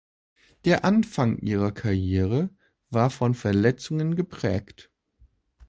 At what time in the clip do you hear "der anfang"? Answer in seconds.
0.65-1.37